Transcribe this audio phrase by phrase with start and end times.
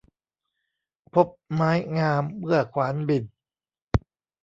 [1.13, 3.23] พบไม้งามเมื่อขวานบิ่น